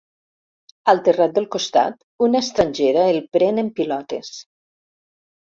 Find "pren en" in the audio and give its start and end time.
3.39-3.73